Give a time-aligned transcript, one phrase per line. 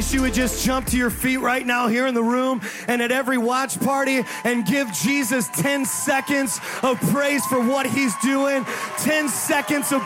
[0.00, 2.58] wish you would just jump to your feet right now here in the room
[2.88, 8.16] and at every watch party and give Jesus 10 seconds of praise for what he's
[8.22, 8.64] doing.
[8.96, 10.00] 10 seconds of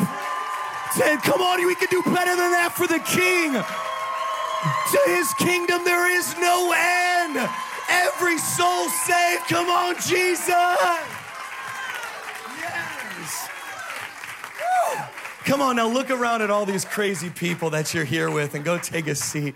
[0.95, 1.18] 10.
[1.21, 3.53] Come on, we can do better than that for the king.
[3.53, 7.49] To his kingdom there is no end.
[7.89, 9.46] Every soul saved.
[9.46, 11.14] Come on, Jesus.
[15.54, 18.64] Come on now, look around at all these crazy people that you're here with and
[18.64, 19.54] go take a seat.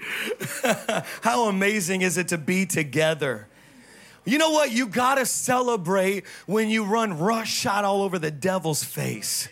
[1.22, 3.48] How amazing is it to be together?
[4.24, 4.70] You know what?
[4.70, 9.48] You gotta celebrate when you run rush shot all over the devil's face.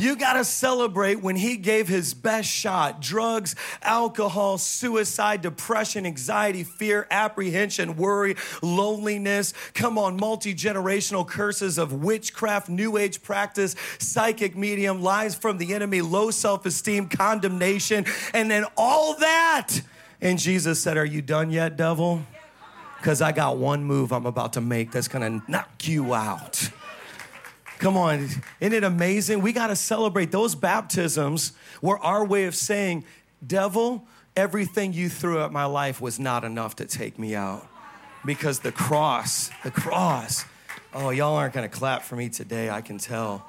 [0.00, 6.64] You got to celebrate when he gave his best shot drugs, alcohol, suicide, depression, anxiety,
[6.64, 9.52] fear, apprehension, worry, loneliness.
[9.74, 15.74] Come on, multi generational curses of witchcraft, new age practice, psychic medium, lies from the
[15.74, 19.82] enemy, low self esteem, condemnation, and then all that.
[20.22, 22.24] And Jesus said, Are you done yet, devil?
[22.96, 26.70] Because I got one move I'm about to make that's going to knock you out.
[27.80, 28.20] Come on,
[28.60, 29.40] isn't it amazing?
[29.40, 30.30] We got to celebrate.
[30.30, 33.06] Those baptisms were our way of saying,
[33.44, 37.66] Devil, everything you threw at my life was not enough to take me out.
[38.22, 40.44] Because the cross, the cross,
[40.92, 43.46] oh, y'all aren't going to clap for me today, I can tell.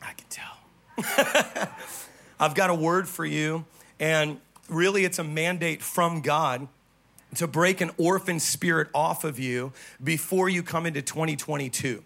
[0.00, 1.68] I can tell.
[2.40, 3.66] I've got a word for you,
[3.98, 6.68] and really it's a mandate from God
[7.34, 12.02] to break an orphan spirit off of you before you come into 2022.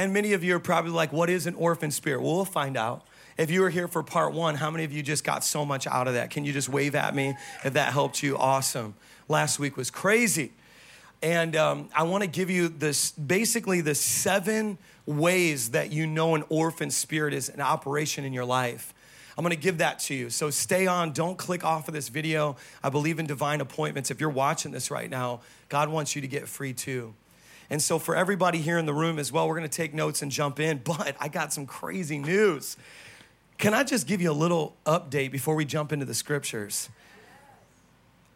[0.00, 2.22] And many of you are probably like, what is an orphan spirit?
[2.22, 3.04] Well, we'll find out.
[3.36, 5.86] If you were here for part one, how many of you just got so much
[5.86, 6.30] out of that?
[6.30, 8.38] Can you just wave at me if that helped you?
[8.38, 8.94] Awesome.
[9.28, 10.52] Last week was crazy.
[11.20, 16.34] And um, I want to give you this basically the seven ways that you know
[16.34, 18.94] an orphan spirit is an operation in your life.
[19.36, 20.30] I'm going to give that to you.
[20.30, 21.12] So stay on.
[21.12, 22.56] Don't click off of this video.
[22.82, 24.10] I believe in divine appointments.
[24.10, 27.12] If you're watching this right now, God wants you to get free too.
[27.70, 30.22] And so, for everybody here in the room as well, we're going to take notes
[30.22, 30.78] and jump in.
[30.84, 32.76] But I got some crazy news.
[33.58, 36.88] Can I just give you a little update before we jump into the scriptures?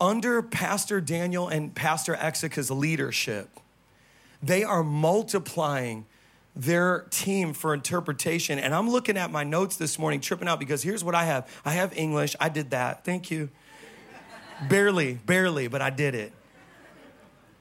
[0.00, 3.48] Under Pastor Daniel and Pastor Exika's leadership,
[4.42, 6.04] they are multiplying
[6.54, 8.58] their team for interpretation.
[8.58, 11.48] And I'm looking at my notes this morning, tripping out because here's what I have
[11.64, 12.36] I have English.
[12.38, 13.04] I did that.
[13.04, 13.48] Thank you.
[14.68, 16.32] barely, barely, but I did it.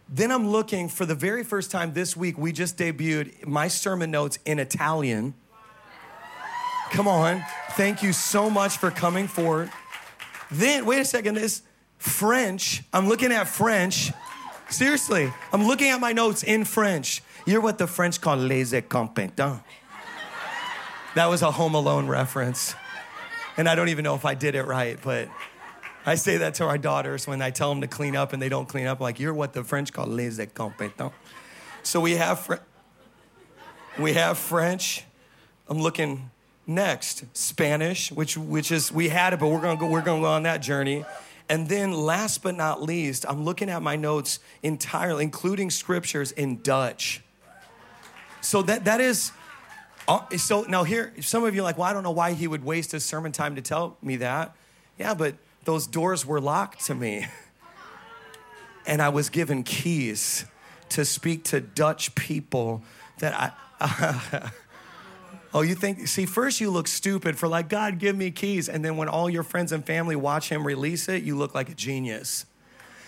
[0.10, 4.12] Then I'm looking for the very first time this week, we just debuted my sermon
[4.12, 5.34] notes in Italian.
[6.92, 7.44] Come on.
[7.72, 9.72] Thank you so much for coming forward.
[10.52, 11.64] Then, wait a second, this
[11.98, 14.12] French, I'm looking at French.
[14.70, 17.24] Seriously, I'm looking at my notes in French.
[17.46, 19.64] You're what the French call les incompetents.
[21.16, 22.76] That was a Home Alone reference.
[23.58, 25.30] And I don't even know if I did it right, but
[26.06, 28.50] I say that to our daughters when I tell them to clean up and they
[28.50, 29.00] don't clean up.
[29.00, 31.14] Like, you're what the French call les incompetents.
[31.84, 32.56] So we have, Fr-
[33.98, 35.06] we have French.
[35.68, 36.30] I'm looking
[36.66, 40.28] next Spanish, which which is we had it, but we're gonna go we're gonna go
[40.28, 41.06] on that journey.
[41.50, 46.62] And then last but not least, I'm looking at my notes entirely, including scriptures in
[46.62, 47.22] Dutch.
[48.42, 49.32] So that that is.
[50.06, 52.46] Uh, so now here, some of you are like, well, I don't know why he
[52.46, 54.54] would waste his sermon time to tell me that.
[55.00, 55.36] Yeah, but
[55.66, 57.28] those doors were locked to me.
[58.86, 60.46] And I was given keys
[60.90, 62.84] to speak to Dutch people
[63.20, 64.52] that I.
[65.56, 68.68] Oh, you think, see, first you look stupid for like, God, give me keys.
[68.68, 71.70] And then when all your friends and family watch him release it, you look like
[71.70, 72.48] a genius.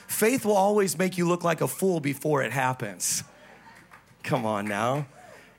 [0.07, 3.23] Faith will always make you look like a fool before it happens.
[4.21, 5.07] Come on now.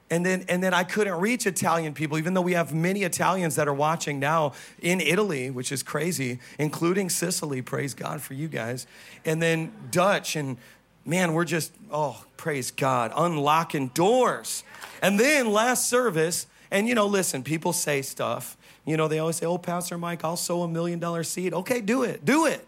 [0.08, 3.56] And then, and then I couldn't reach Italian people, even though we have many Italians
[3.56, 7.60] that are watching now in Italy, which is crazy, including Sicily.
[7.60, 8.86] Praise God for you guys.
[9.24, 10.58] And then Dutch, and
[11.04, 14.62] man, we're just, oh, praise God, unlocking doors.
[15.02, 18.56] And then last service, and you know, listen, people say stuff.
[18.84, 21.52] You know, they always say, oh, Pastor Mike, I'll sow a million dollar seed.
[21.52, 22.64] Okay, do it, do it.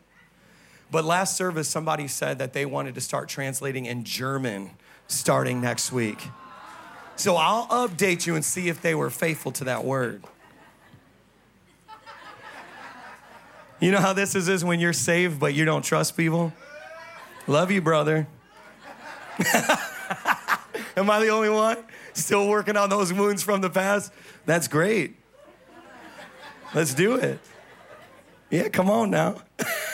[0.91, 4.71] But last service, somebody said that they wanted to start translating in German
[5.07, 6.19] starting next week.
[7.19, 10.23] So I'll update you and see if they were faithful to that word.
[13.81, 16.53] You know how this is, is when you're saved but you don't trust people?
[17.49, 18.29] Love you, brother.
[20.97, 21.79] Am I the only one
[22.13, 24.13] still working on those wounds from the past?
[24.47, 25.17] That's great.
[26.73, 27.41] Let's do it.
[28.49, 29.43] Yeah, come on now.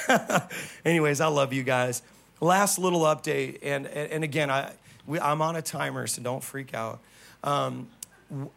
[0.84, 2.02] Anyways, I love you guys.
[2.40, 4.72] Last little update, and, and, again, I,
[5.06, 7.00] we, I'm on a timer, so don't freak out.
[7.44, 7.88] Um,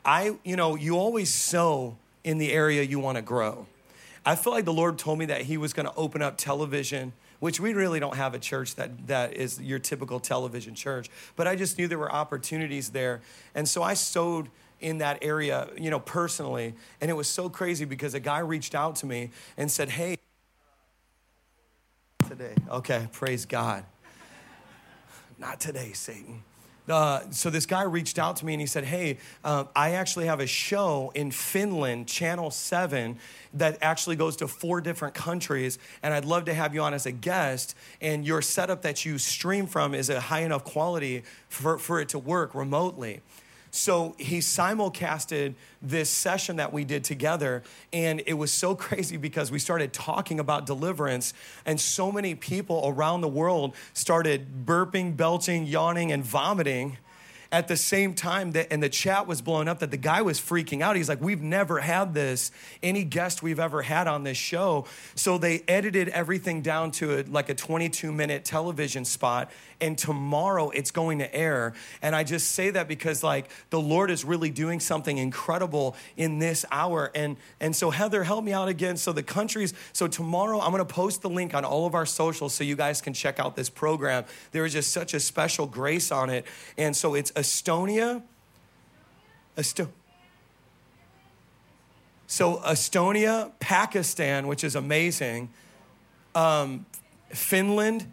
[0.03, 3.67] I, you know, you always sow in the area you want to grow.
[4.25, 7.13] I feel like the Lord told me that He was going to open up television,
[7.39, 11.09] which we really don't have a church that, that is your typical television church.
[11.35, 13.21] But I just knew there were opportunities there.
[13.53, 14.49] And so I sowed
[14.79, 16.73] in that area, you know, personally.
[17.01, 20.17] And it was so crazy because a guy reached out to me and said, Hey,
[22.27, 22.55] today.
[22.69, 23.83] Okay, praise God.
[25.39, 26.43] Not today, Satan.
[26.87, 30.25] Uh, so this guy reached out to me and he said, "Hey, uh, I actually
[30.27, 33.19] have a show in Finland, Channel Seven,
[33.53, 37.05] that actually goes to four different countries, and I'd love to have you on as
[37.05, 37.75] a guest.
[38.01, 42.09] And your setup that you stream from is a high enough quality for, for it
[42.09, 43.21] to work remotely."
[43.71, 49.51] So he simulcasted this session that we did together, and it was so crazy because
[49.51, 51.33] we started talking about deliverance,
[51.65, 56.97] and so many people around the world started burping, belching, yawning, and vomiting
[57.51, 60.39] at the same time that and the chat was blowing up that the guy was
[60.39, 60.95] freaking out.
[60.95, 62.51] He's like we've never had this
[62.83, 64.85] any guest we've ever had on this show.
[65.15, 70.69] So they edited everything down to a, like a 22 minute television spot and tomorrow
[70.71, 71.73] it's going to air.
[72.01, 76.39] And i just say that because like the lord is really doing something incredible in
[76.39, 77.11] this hour.
[77.15, 78.97] And and so heather help me out again.
[78.97, 82.05] So the countries so tomorrow i'm going to post the link on all of our
[82.05, 84.25] socials so you guys can check out this program.
[84.51, 86.45] There is just such a special grace on it.
[86.77, 88.23] And so it's Estonia.
[89.55, 89.89] Esto-
[92.27, 95.49] so, Estonia, Pakistan, which is amazing,
[96.35, 96.85] um,
[97.29, 98.11] Finland,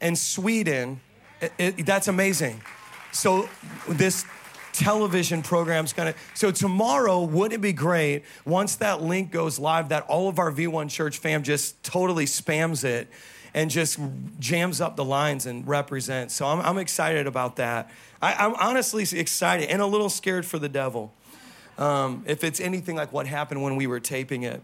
[0.00, 1.00] and Sweden.
[1.40, 2.62] It, it, that's amazing.
[3.10, 3.48] So,
[3.88, 4.24] this
[4.72, 6.14] television program's gonna.
[6.34, 10.52] So, tomorrow, wouldn't it be great once that link goes live that all of our
[10.52, 13.08] V1 Church fam just totally spams it
[13.54, 13.98] and just
[14.38, 16.34] jams up the lines and represents?
[16.34, 17.90] So, I'm, I'm excited about that.
[18.20, 21.12] I, am honestly excited and a little scared for the devil.
[21.78, 24.62] Um, if it's anything like what happened when we were taping it.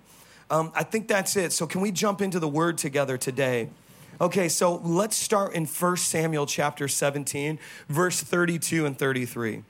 [0.51, 1.53] Um, I think that's it.
[1.53, 3.69] So, can we jump into the word together today?
[4.21, 7.59] Okay, so let's start in 1 Samuel chapter 17,
[7.89, 9.63] verse 32 and 33.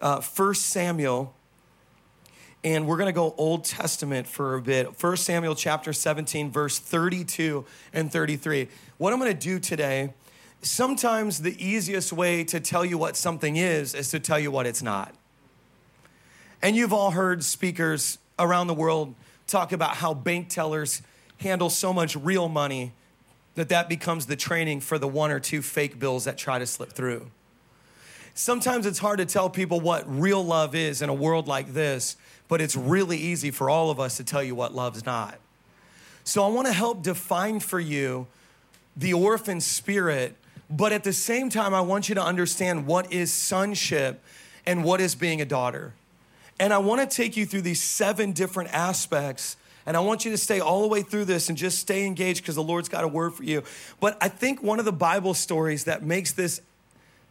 [0.00, 1.34] Uh, 1 Samuel,
[2.64, 5.02] and we're going to go Old Testament for a bit.
[5.02, 8.68] 1 Samuel chapter 17, verse 32 and 33.
[8.98, 10.14] What I'm going to do today
[10.62, 14.66] sometimes the easiest way to tell you what something is is to tell you what
[14.66, 15.14] it's not.
[16.62, 19.14] And you've all heard speakers around the world
[19.46, 21.02] talk about how bank tellers
[21.38, 22.92] handle so much real money
[23.56, 26.66] that that becomes the training for the one or two fake bills that try to
[26.66, 27.30] slip through.
[28.34, 32.16] Sometimes it's hard to tell people what real love is in a world like this,
[32.52, 35.38] but it's really easy for all of us to tell you what love's not.
[36.22, 38.26] So I want to help define for you
[38.94, 40.36] the orphan spirit
[40.72, 44.22] but at the same time, I want you to understand what is sonship
[44.64, 45.92] and what is being a daughter.
[46.58, 49.58] And I want to take you through these seven different aspects.
[49.84, 52.42] And I want you to stay all the way through this and just stay engaged
[52.42, 53.64] because the Lord's got a word for you.
[54.00, 56.62] But I think one of the Bible stories that makes this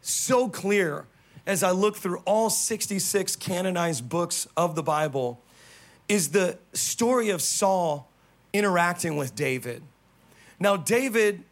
[0.01, 1.05] so clear
[1.45, 5.41] as I look through all 66 canonized books of the Bible
[6.07, 8.09] is the story of Saul
[8.53, 9.83] interacting with David.
[10.59, 11.43] Now, David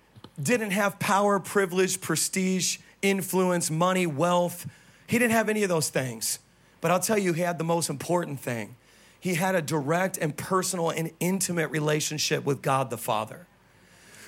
[0.41, 4.67] didn't have power, privilege, prestige, influence, money, wealth.
[5.07, 6.39] He didn't have any of those things.
[6.81, 8.75] But I'll tell you, he had the most important thing.
[9.19, 13.47] He had a direct and personal and intimate relationship with God the Father.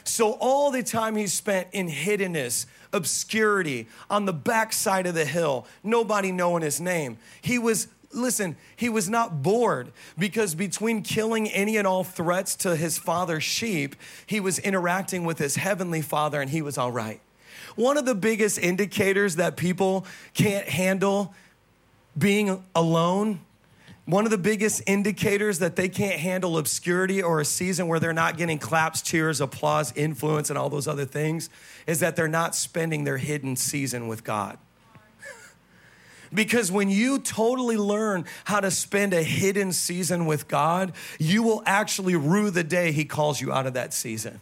[0.04, 5.68] So, all the time he spent in hiddenness, obscurity, on the backside of the hill,
[5.84, 11.78] nobody knowing his name, he was listen, he was not bored because between killing any
[11.78, 16.50] and all threats to his father's sheep, he was interacting with his heavenly father and
[16.50, 17.22] he was all right.
[17.76, 21.34] One of the biggest indicators that people can't handle
[22.18, 23.40] being alone,
[24.06, 28.14] one of the biggest indicators that they can't handle obscurity or a season where they're
[28.14, 31.50] not getting claps, cheers, applause, influence, and all those other things
[31.86, 34.58] is that they're not spending their hidden season with God.
[36.34, 41.62] Because when you totally learn how to spend a hidden season with God, you will
[41.66, 44.40] actually rue the day He calls you out of that season.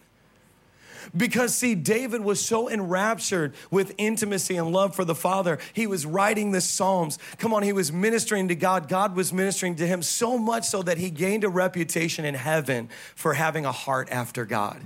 [1.15, 5.59] Because, see, David was so enraptured with intimacy and love for the Father.
[5.73, 7.17] He was writing the Psalms.
[7.37, 8.87] Come on, he was ministering to God.
[8.87, 12.89] God was ministering to him so much so that he gained a reputation in heaven
[13.15, 14.81] for having a heart after God.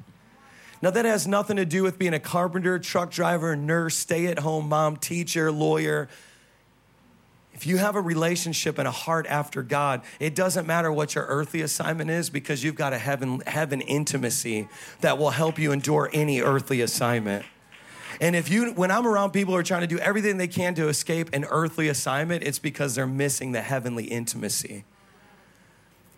[0.81, 4.39] Now, that has nothing to do with being a carpenter, truck driver, nurse, stay at
[4.39, 6.09] home mom, teacher, lawyer,
[7.63, 11.25] if you have a relationship and a heart after God, it doesn't matter what your
[11.27, 14.67] earthly assignment is because you've got a heaven, heaven intimacy
[14.99, 17.45] that will help you endure any earthly assignment.
[18.19, 20.75] And if you, when I'm around people who are trying to do everything they can
[20.75, 24.83] to escape an earthly assignment, it's because they're missing the heavenly intimacy.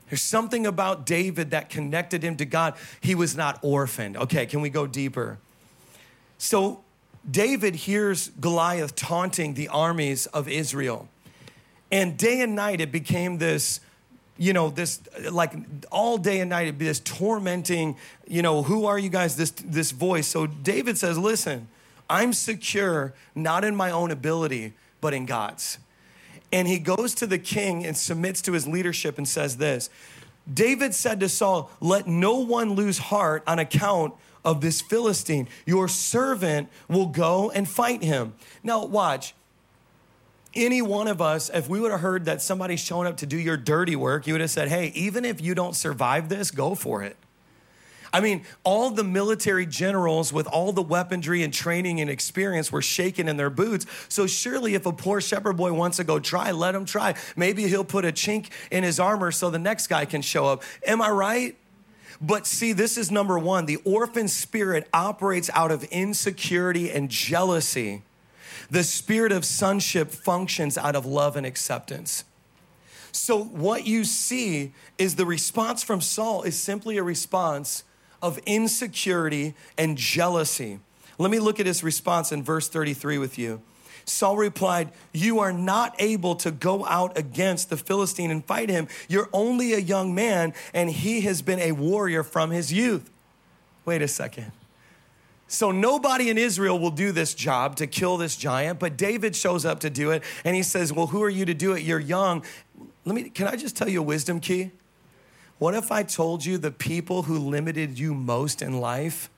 [0.09, 2.73] There's something about David that connected him to God.
[3.01, 4.17] He was not orphaned.
[4.17, 5.37] Okay, can we go deeper?
[6.39, 6.83] So,
[7.29, 11.07] David hears Goliath taunting the armies of Israel.
[11.91, 13.79] And day and night, it became this,
[14.37, 15.01] you know, this
[15.31, 15.53] like
[15.91, 19.35] all day and night, it'd be this tormenting, you know, who are you guys?
[19.35, 20.27] This this voice.
[20.27, 21.67] So David says, Listen,
[22.09, 25.77] I'm secure not in my own ability, but in God's.
[26.51, 29.89] And he goes to the king and submits to his leadership and says this
[30.51, 34.13] David said to Saul, Let no one lose heart on account
[34.43, 35.47] of this Philistine.
[35.65, 38.33] Your servant will go and fight him.
[38.63, 39.33] Now, watch.
[40.55, 43.38] Any one of us, if we would have heard that somebody's showing up to do
[43.38, 46.75] your dirty work, you would have said, Hey, even if you don't survive this, go
[46.75, 47.17] for it.
[48.15, 52.81] I mean, all the military generals with all the weaponry and training and experience were
[52.81, 53.85] shaking in their boots.
[54.07, 57.15] So surely, if a poor shepherd boy wants to go try, let him try.
[57.35, 60.63] Maybe he'll put a chink in his armor so the next guy can show up.
[60.88, 61.57] Am I right?
[62.21, 68.03] But see, this is number one the orphan spirit operates out of insecurity and jealousy.
[68.69, 72.24] The spirit of sonship functions out of love and acceptance.
[73.12, 77.83] So, what you see is the response from Saul is simply a response
[78.21, 80.79] of insecurity and jealousy.
[81.17, 83.62] Let me look at his response in verse 33 with you.
[84.05, 88.88] Saul replied, You are not able to go out against the Philistine and fight him.
[89.07, 93.09] You're only a young man, and he has been a warrior from his youth.
[93.85, 94.51] Wait a second.
[95.47, 99.63] So, nobody in Israel will do this job to kill this giant, but David shows
[99.63, 101.83] up to do it, and he says, Well, who are you to do it?
[101.83, 102.43] You're young.
[103.05, 104.71] Let me, can I just tell you a wisdom key?
[105.57, 109.29] What if I told you the people who limited you most in life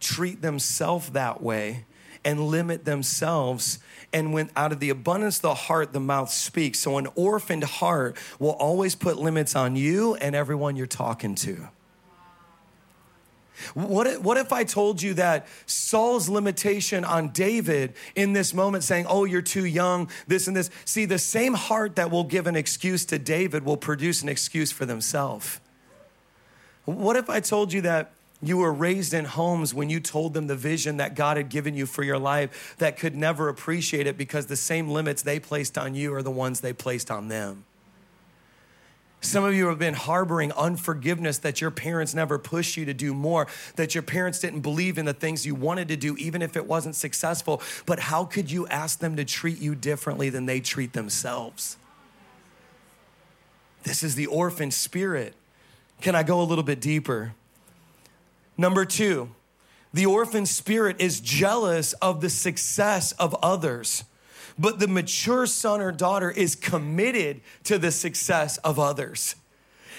[0.00, 1.86] treat themselves that way
[2.24, 3.78] and limit themselves?
[4.12, 6.80] And when out of the abundance of the heart, the mouth speaks.
[6.80, 11.68] So an orphaned heart will always put limits on you and everyone you're talking to.
[13.74, 18.84] What if, what if I told you that Saul's limitation on David in this moment,
[18.84, 20.70] saying, Oh, you're too young, this and this?
[20.84, 24.72] See, the same heart that will give an excuse to David will produce an excuse
[24.72, 25.60] for themselves.
[26.84, 30.48] What if I told you that you were raised in homes when you told them
[30.48, 34.18] the vision that God had given you for your life that could never appreciate it
[34.18, 37.64] because the same limits they placed on you are the ones they placed on them?
[39.24, 43.14] Some of you have been harboring unforgiveness that your parents never pushed you to do
[43.14, 46.58] more, that your parents didn't believe in the things you wanted to do, even if
[46.58, 47.62] it wasn't successful.
[47.86, 51.78] But how could you ask them to treat you differently than they treat themselves?
[53.84, 55.34] This is the orphan spirit.
[56.02, 57.32] Can I go a little bit deeper?
[58.58, 59.30] Number two,
[59.94, 64.04] the orphan spirit is jealous of the success of others.
[64.58, 69.34] But the mature son or daughter is committed to the success of others.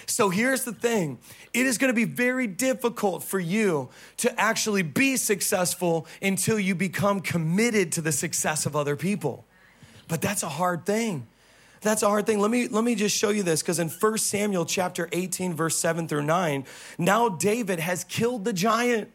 [0.07, 1.17] So here's the thing
[1.53, 7.21] it is gonna be very difficult for you to actually be successful until you become
[7.21, 9.45] committed to the success of other people.
[10.07, 11.27] But that's a hard thing.
[11.81, 12.39] That's a hard thing.
[12.39, 15.75] Let me let me just show you this because in 1 Samuel chapter 18 verse
[15.77, 16.65] 7 through 9,
[16.97, 19.11] now David has killed the giant.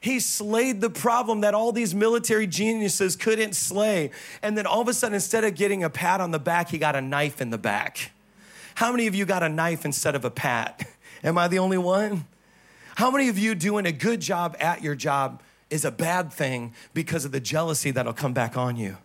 [0.00, 4.10] He slayed the problem that all these military geniuses couldn't slay.
[4.42, 6.78] And then all of a sudden, instead of getting a pat on the back, he
[6.78, 8.12] got a knife in the back.
[8.74, 10.86] How many of you got a knife instead of a pat?
[11.24, 12.26] Am I the only one?
[12.96, 16.74] How many of you doing a good job at your job is a bad thing
[16.92, 18.96] because of the jealousy that'll come back on you?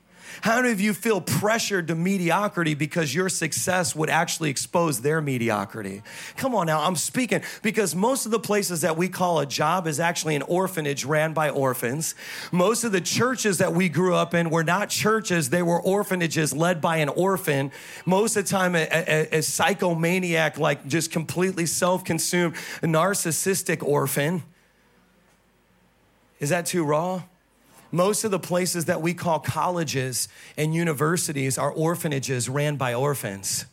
[0.41, 5.21] How many of you feel pressured to mediocrity because your success would actually expose their
[5.21, 6.01] mediocrity?
[6.35, 9.87] Come on now, I'm speaking because most of the places that we call a job
[9.87, 12.15] is actually an orphanage ran by orphans.
[12.51, 16.53] Most of the churches that we grew up in were not churches, they were orphanages
[16.53, 17.71] led by an orphan.
[18.05, 24.43] Most of the time, a, a, a psychomaniac, like just completely self consumed, narcissistic orphan.
[26.39, 27.23] Is that too raw?
[27.91, 30.27] Most of the places that we call colleges
[30.57, 33.65] and universities are orphanages ran by orphans.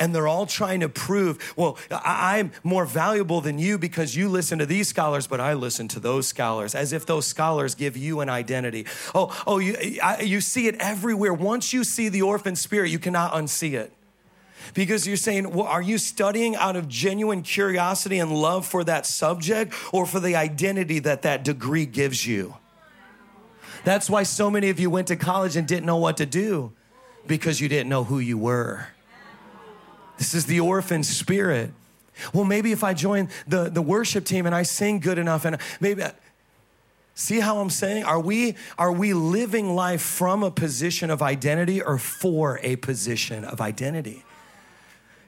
[0.00, 4.58] And they're all trying to prove, well, I'm more valuable than you because you listen
[4.58, 8.20] to these scholars, but I listen to those scholars, as if those scholars give you
[8.20, 8.86] an identity.
[9.14, 11.32] Oh, oh, you, I, you see it everywhere.
[11.32, 13.92] Once you see the orphan spirit, you cannot unsee it
[14.72, 19.06] because you're saying, well, are you studying out of genuine curiosity and love for that
[19.06, 22.54] subject or for the identity that that degree gives you?
[23.84, 26.72] That's why so many of you went to college and didn't know what to do
[27.26, 28.88] because you didn't know who you were.
[30.18, 31.70] This is the orphan spirit.
[32.32, 35.58] Well, maybe if I join the, the worship team and I sing good enough and
[35.80, 36.02] maybe
[37.14, 38.04] see how I'm saying?
[38.04, 43.44] Are we are we living life from a position of identity or for a position
[43.44, 44.24] of identity?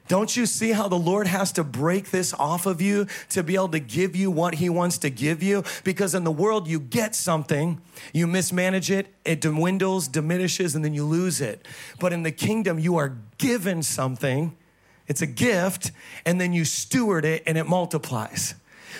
[0.07, 3.55] Don't you see how the Lord has to break this off of you to be
[3.55, 5.63] able to give you what He wants to give you?
[5.83, 7.81] Because in the world, you get something,
[8.13, 11.67] you mismanage it, it dwindles, diminishes, and then you lose it.
[11.99, 14.55] But in the kingdom, you are given something,
[15.07, 15.91] it's a gift,
[16.25, 18.55] and then you steward it and it multiplies.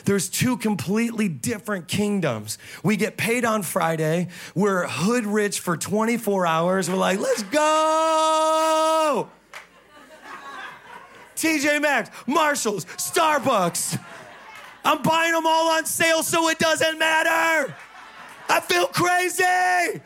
[0.06, 2.58] There's two completely different kingdoms.
[2.84, 4.28] We get paid on Friday.
[4.54, 6.90] We're hood rich for 24 hours.
[6.90, 9.30] We're like, let's go.
[11.38, 14.04] TJ Maxx, Marshalls, Starbucks.
[14.84, 17.76] I'm buying them all on sale so it doesn't matter.
[18.50, 20.02] I feel crazy.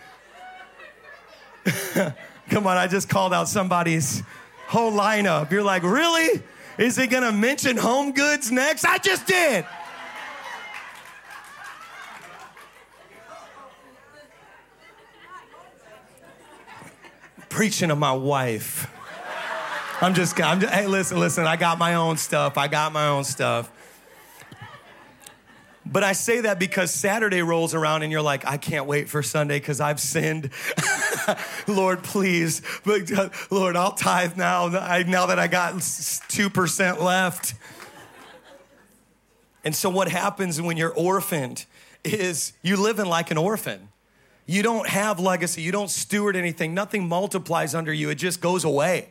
[2.50, 4.24] Come on, I just called out somebody's
[4.68, 5.52] whole lineup.
[5.52, 6.42] You're like, really?
[6.78, 8.86] Is he gonna mention home goods next?
[8.86, 9.66] I just did.
[17.50, 18.90] Preaching to my wife.
[20.04, 22.58] I'm just, I'm just, hey, listen, listen, I got my own stuff.
[22.58, 23.72] I got my own stuff.
[25.86, 29.22] But I say that because Saturday rolls around and you're like, I can't wait for
[29.22, 30.50] Sunday because I've sinned.
[31.68, 32.64] Lord, please.
[32.84, 37.54] Uh, Lord, I'll tithe now, now that I got 2% left.
[39.64, 41.66] And so, what happens when you're orphaned
[42.04, 43.90] is you live in like an orphan.
[44.48, 48.64] You don't have legacy, you don't steward anything, nothing multiplies under you, it just goes
[48.64, 49.11] away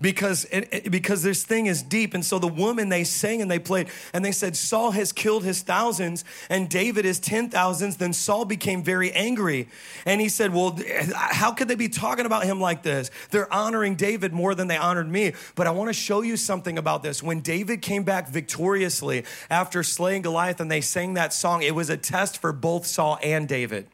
[0.00, 2.14] because it, it, because this thing is deep.
[2.14, 5.44] And so the woman they sang and they played and they said Saul has killed
[5.44, 7.96] his thousands and David his ten thousands.
[7.96, 9.68] Then Saul became very angry
[10.04, 10.78] and he said, "Well,
[11.14, 13.10] how could they be talking about him like this?
[13.30, 16.78] They're honoring David more than they honored me." But I want to show you something
[16.78, 17.22] about this.
[17.22, 21.90] When David came back victoriously after slaying Goliath and they sang that song, it was
[21.90, 23.88] a test for both Saul and David.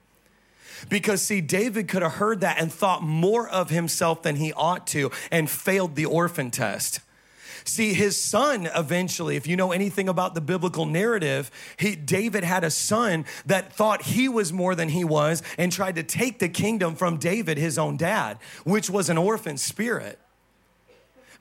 [0.88, 4.86] Because, see, David could have heard that and thought more of himself than he ought
[4.88, 7.00] to and failed the orphan test.
[7.64, 12.64] See, his son eventually, if you know anything about the biblical narrative, he, David had
[12.64, 16.48] a son that thought he was more than he was and tried to take the
[16.48, 20.18] kingdom from David, his own dad, which was an orphan spirit.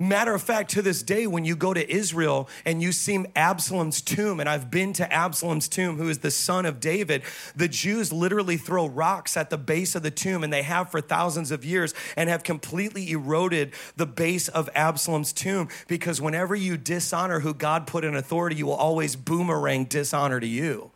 [0.02, 4.02] Matter of fact, to this day, when you go to Israel and you see Absalom's
[4.02, 7.22] tomb, and I've been to Absalom's tomb, who is the son of David,
[7.56, 11.02] the Jews literally throw rocks at the base of the tomb, and they have for
[11.02, 16.78] thousands of years and have completely eroded the base of Absalom's tomb because whenever you
[16.78, 20.90] dishonor who God put in authority, you will always boomerang dishonor to you.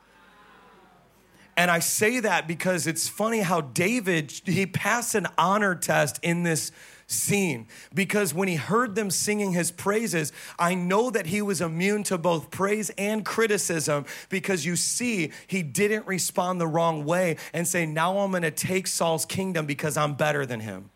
[1.56, 6.42] And I say that because it's funny how David, he passed an honor test in
[6.42, 6.72] this
[7.08, 12.04] scene because when he heard them singing his praises, I know that he was immune
[12.04, 17.68] to both praise and criticism because you see, he didn't respond the wrong way and
[17.68, 20.90] say, Now I'm gonna take Saul's kingdom because I'm better than him.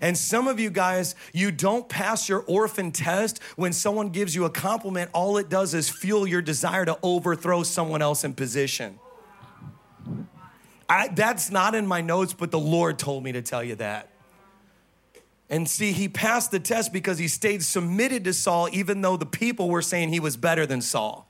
[0.00, 4.44] And some of you guys, you don't pass your orphan test when someone gives you
[4.44, 5.10] a compliment.
[5.12, 8.98] All it does is fuel your desire to overthrow someone else in position.
[10.88, 14.11] I, that's not in my notes, but the Lord told me to tell you that.
[15.50, 19.26] And see, he passed the test because he stayed submitted to Saul, even though the
[19.26, 21.28] people were saying he was better than Saul.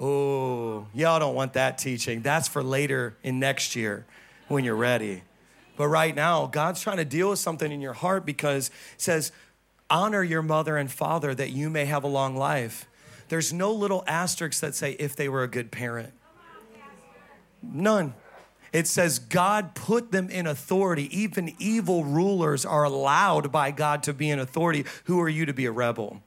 [0.00, 2.22] Oh, y'all don't want that teaching.
[2.22, 4.06] That's for later in next year
[4.48, 5.22] when you're ready.
[5.76, 9.30] But right now, God's trying to deal with something in your heart because it says,
[9.88, 12.86] honor your mother and father that you may have a long life.
[13.28, 16.12] There's no little asterisks that say if they were a good parent.
[17.62, 18.14] None.
[18.74, 21.08] It says God put them in authority.
[21.16, 24.84] Even evil rulers are allowed by God to be in authority.
[25.04, 26.23] Who are you to be a rebel?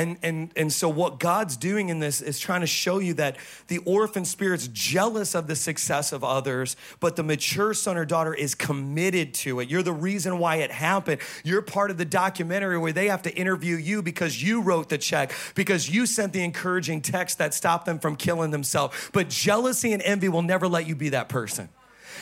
[0.00, 3.36] And, and, and so, what God's doing in this is trying to show you that
[3.68, 8.32] the orphan spirit's jealous of the success of others, but the mature son or daughter
[8.32, 9.68] is committed to it.
[9.68, 11.20] You're the reason why it happened.
[11.44, 14.96] You're part of the documentary where they have to interview you because you wrote the
[14.96, 18.96] check, because you sent the encouraging text that stopped them from killing themselves.
[19.12, 21.68] But jealousy and envy will never let you be that person.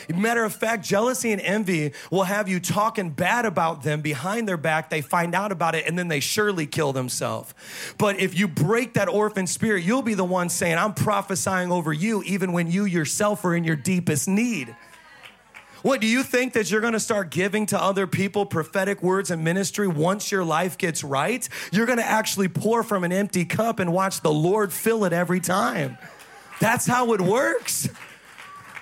[0.07, 4.57] Matter of fact, jealousy and envy will have you talking bad about them behind their
[4.57, 4.89] back.
[4.89, 7.53] They find out about it and then they surely kill themselves.
[7.97, 11.93] But if you break that orphan spirit, you'll be the one saying, I'm prophesying over
[11.93, 14.75] you, even when you yourself are in your deepest need.
[15.81, 19.31] What do you think that you're going to start giving to other people prophetic words
[19.31, 21.47] and ministry once your life gets right?
[21.71, 25.13] You're going to actually pour from an empty cup and watch the Lord fill it
[25.13, 25.97] every time.
[26.59, 27.87] That's how it works.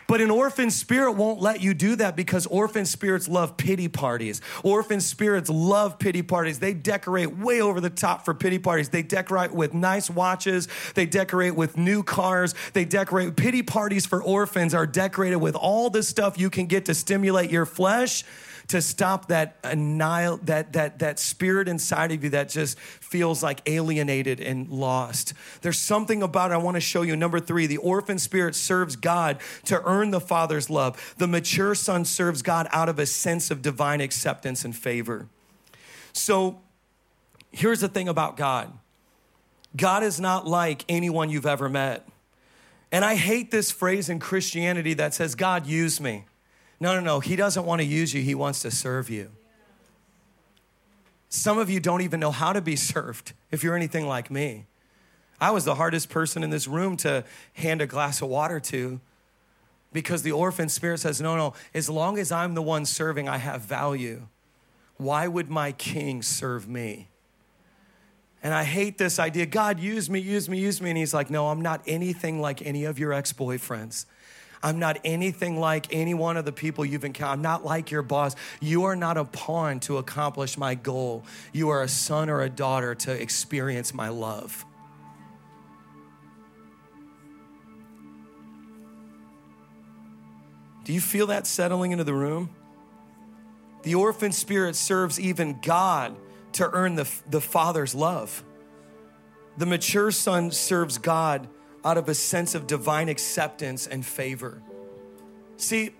[0.07, 4.41] But an orphan spirit won't let you do that because orphan spirits love pity parties.
[4.63, 6.59] Orphan spirits love pity parties.
[6.59, 8.89] They decorate way over the top for pity parties.
[8.89, 14.23] They decorate with nice watches, they decorate with new cars, they decorate pity parties for
[14.23, 18.23] orphans are decorated with all the stuff you can get to stimulate your flesh
[18.67, 23.61] to stop that annihil- that that that spirit inside of you that just feels like
[23.65, 25.33] alienated and lost.
[25.61, 27.15] There's something about it I want to show you.
[27.15, 31.15] Number 3, the orphan spirit serves God to earn the father's love.
[31.17, 35.27] The mature son serves God out of a sense of divine acceptance and favor.
[36.11, 36.59] So,
[37.51, 38.73] here's the thing about God.
[39.75, 42.07] God is not like anyone you've ever met.
[42.91, 46.25] And I hate this phrase in Christianity that says, God, use me.
[46.79, 47.19] No, no, no.
[47.19, 49.31] He doesn't want to use you, He wants to serve you.
[51.29, 54.65] Some of you don't even know how to be served if you're anything like me.
[55.39, 58.99] I was the hardest person in this room to hand a glass of water to
[59.93, 63.37] because the orphan spirit says, No, no, as long as I'm the one serving, I
[63.37, 64.27] have value.
[64.97, 67.07] Why would my king serve me?
[68.41, 70.89] And I hate this idea God, use me, use me, use me.
[70.89, 74.05] And he's like, No, I'm not anything like any of your ex boyfriends.
[74.63, 77.33] I'm not anything like any one of the people you've encountered.
[77.33, 78.35] I'm not like your boss.
[78.59, 81.23] You are not a pawn to accomplish my goal.
[81.53, 84.65] You are a son or a daughter to experience my love.
[90.85, 92.49] Do you feel that settling into the room?
[93.83, 96.15] The orphan spirit serves even God
[96.53, 98.43] to earn the, the Father's love.
[99.57, 101.49] The mature son serves God
[101.83, 104.61] out of a sense of divine acceptance and favor.
[105.57, 105.91] See,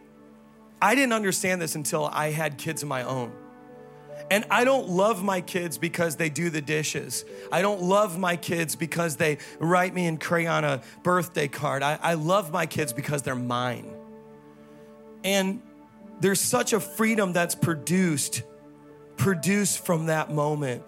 [0.82, 3.32] I didn't understand this until I had kids of my own.
[4.30, 7.24] And I don't love my kids because they do the dishes.
[7.52, 11.82] I don't love my kids because they write me in crayon a birthday card.
[11.82, 13.90] I, I love my kids because they're mine.
[15.24, 15.62] And
[16.20, 18.44] there's such a freedom that's produced
[19.18, 20.84] produced from that moment.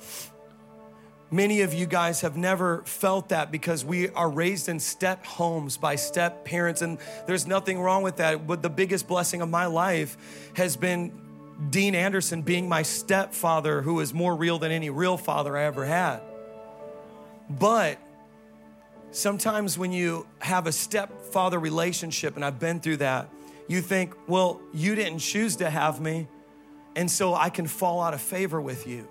[1.32, 5.78] Many of you guys have never felt that because we are raised in step homes
[5.78, 8.48] by step parents, and there's nothing wrong with that.
[8.48, 10.18] But the biggest blessing of my life
[10.56, 11.12] has been
[11.70, 15.86] Dean Anderson being my stepfather, who is more real than any real father I ever
[15.86, 16.22] had.
[17.50, 18.00] But
[19.12, 23.30] sometimes when you have a stepfather relationship, and I've been through that,
[23.68, 26.28] you think, well, you didn't choose to have me
[26.96, 29.08] and so I can fall out of favor with you.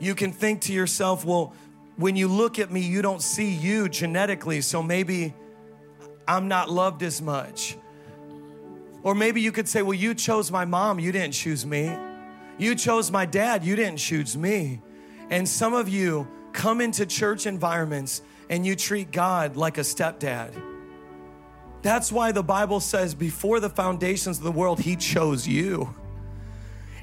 [0.00, 1.52] You can think to yourself, well,
[1.96, 5.34] when you look at me, you don't see you genetically, so maybe
[6.26, 7.76] I'm not loved as much.
[9.02, 11.94] Or maybe you could say, well, you chose my mom, you didn't choose me.
[12.58, 14.80] You chose my dad, you didn't choose me.
[15.30, 20.60] And some of you come into church environments and you treat God like a stepdad.
[21.82, 25.94] That's why the Bible says, before the foundations of the world, He chose you.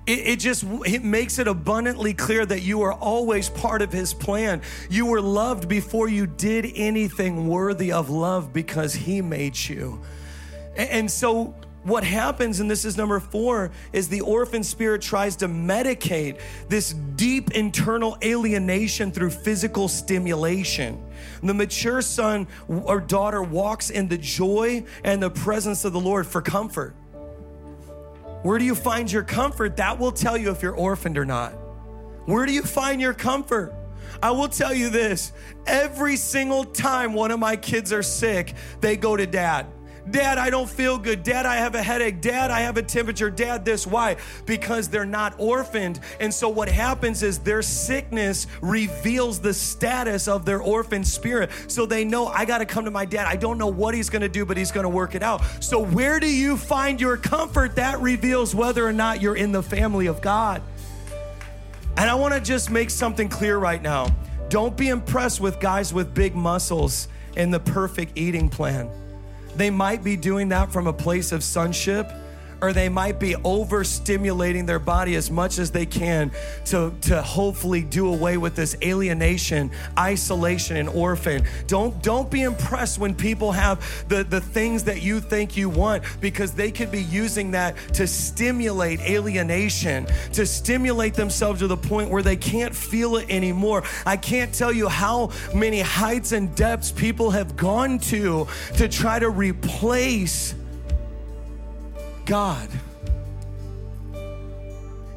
[0.08, 4.14] It, it, just it makes it abundantly clear that you are always part of his
[4.14, 4.62] plan.
[4.90, 10.02] You were loved before you did anything worthy of love because he made you.
[10.76, 15.36] And, and so what happens, and this is number four, is the orphan spirit tries
[15.38, 21.04] to medicate this deep internal alienation through physical stimulation.
[21.42, 26.28] The mature son or daughter walks in the joy and the presence of the Lord
[26.28, 26.96] for comfort.
[28.44, 29.78] Where do you find your comfort?
[29.78, 31.52] That will tell you if you're orphaned or not.
[32.26, 33.74] Where do you find your comfort?
[34.22, 35.32] I will tell you this
[35.66, 39.68] every single time one of my kids are sick, they go to dad.
[40.10, 41.24] Dad, I don't feel good.
[41.24, 42.22] Dad, I have a headache.
[42.22, 43.30] Dad, I have a temperature.
[43.30, 43.86] Dad, this.
[43.86, 44.18] Why?
[44.46, 46.00] Because they're not orphaned.
[46.20, 51.52] And so what happens is their sickness reveals the status of their orphan spirit.
[51.68, 53.28] So they know, I got to come to my dad.
[53.28, 55.44] I don't know what he's going to do, but he's going to work it out.
[55.60, 57.76] So where do you find your comfort?
[57.76, 60.64] That reveals whether or not you're in the family of God.
[61.98, 64.08] And I want to just make something clear right now.
[64.50, 68.90] Don't be impressed with guys with big muscles and the perfect eating plan.
[69.56, 72.12] They might be doing that from a place of sonship
[72.62, 76.32] or they might be overstimulating their body as much as they can
[76.66, 81.44] to, to hopefully do away with this alienation, isolation, and orphan.
[81.68, 86.04] Don't, don't be impressed when people have the, the things that you think you want
[86.22, 92.10] because they could be using that to stimulate alienation, to stimulate themselves to the point
[92.10, 93.84] where they can't feel it anymore.
[94.06, 99.18] I can't tell you how many heights and depths people have gone to to try
[99.18, 100.54] to replace
[102.26, 102.70] God.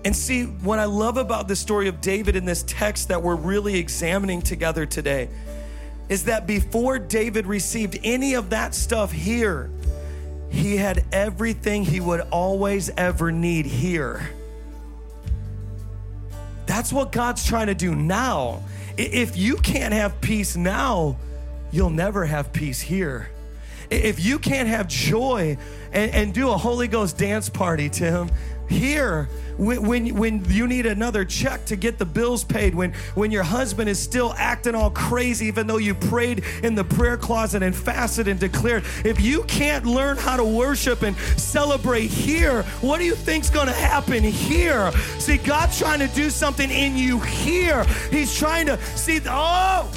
[0.05, 3.37] And see, what I love about the story of David in this text that we're
[3.37, 5.29] really examining together today
[6.11, 9.71] is that before David received any of that stuff here,
[10.51, 14.29] he had everything he would always ever need here.
[16.67, 18.63] That's what God's trying to do now.
[18.97, 21.17] If you can't have peace now,
[21.73, 23.31] you'll never have peace here.
[24.03, 25.57] If you can't have joy
[25.93, 28.31] and, and do a Holy Ghost dance party, Tim,
[28.69, 33.31] here when, when, when you need another check to get the bills paid, when, when
[33.31, 37.63] your husband is still acting all crazy, even though you prayed in the prayer closet
[37.63, 38.85] and fasted and declared.
[39.05, 43.67] If you can't learn how to worship and celebrate here, what do you think's going
[43.67, 44.91] to happen here?
[45.19, 47.85] See, God's trying to do something in you here.
[48.11, 49.91] He's trying to see, oh,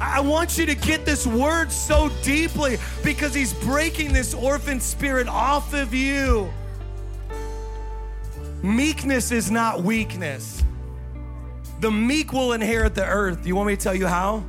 [0.00, 5.26] I want you to get this word so deeply because he's breaking this orphan spirit
[5.26, 6.52] off of you.
[8.62, 10.62] Meekness is not weakness.
[11.80, 13.46] The meek will inherit the earth.
[13.46, 14.44] You want me to tell you how?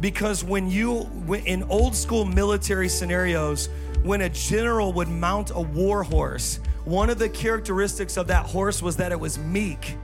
[0.00, 1.08] Because when you,
[1.44, 3.68] in old school military scenarios,
[4.02, 8.82] when a general would mount a war horse, one of the characteristics of that horse
[8.82, 9.96] was that it was meek.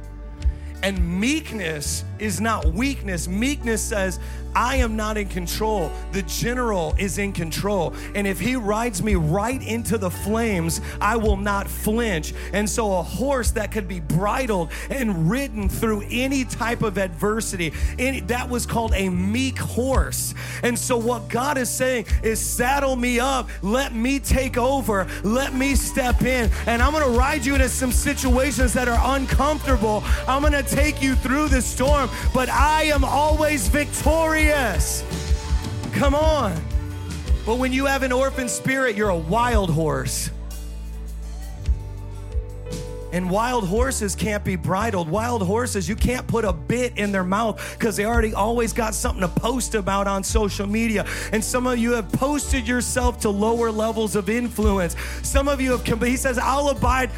[0.82, 3.26] And meekness is not weakness.
[3.26, 4.20] Meekness says,
[4.54, 5.92] I am not in control.
[6.12, 7.94] The general is in control.
[8.14, 12.34] And if he rides me right into the flames, I will not flinch.
[12.52, 17.72] And so, a horse that could be bridled and ridden through any type of adversity,
[17.98, 20.34] any, that was called a meek horse.
[20.62, 25.54] And so, what God is saying is, saddle me up, let me take over, let
[25.54, 26.50] me step in.
[26.66, 30.02] And I'm gonna ride you into some situations that are uncomfortable.
[30.26, 35.04] I'm gonna take you through the storm, but I am always victorious.
[35.92, 36.60] Come on.
[37.46, 40.30] But when you have an orphan spirit, you're a wild horse.
[43.12, 45.08] And wild horses can't be bridled.
[45.08, 48.94] Wild horses, you can't put a bit in their mouth because they already always got
[48.94, 51.04] something to post about on social media.
[51.32, 54.94] And some of you have posted yourself to lower levels of influence.
[55.22, 57.10] Some of you have, he says, I'll abide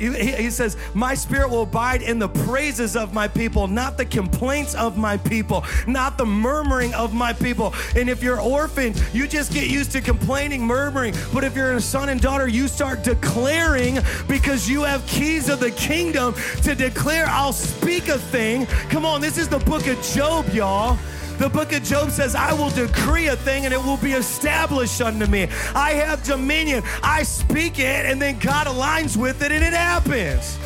[0.00, 4.04] he, he says, My spirit will abide in the praises of my people, not the
[4.06, 7.74] complaints of my people, not the murmuring of my people.
[7.94, 11.14] And if you're orphaned, you just get used to complaining, murmuring.
[11.32, 15.60] But if you're a son and daughter, you start declaring because you have keys of
[15.60, 18.66] the kingdom to declare, I'll speak a thing.
[18.88, 20.98] Come on, this is the book of Job, y'all.
[21.40, 25.00] The book of Job says, I will decree a thing and it will be established
[25.00, 25.48] unto me.
[25.74, 26.82] I have dominion.
[27.02, 30.58] I speak it, and then God aligns with it and it happens.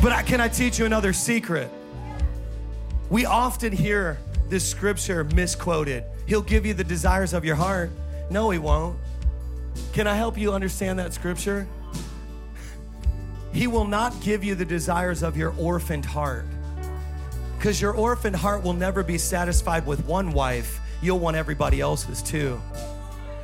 [0.00, 1.70] But I, can I teach you another secret?
[3.10, 4.16] We often hear
[4.48, 6.02] this scripture misquoted.
[6.26, 7.90] He'll give you the desires of your heart.
[8.30, 8.96] No, He won't.
[9.92, 11.68] Can I help you understand that scripture?
[13.52, 16.46] He will not give you the desires of your orphaned heart.
[17.58, 22.22] Because your orphan heart will never be satisfied with one wife, you'll want everybody else's
[22.22, 22.60] too.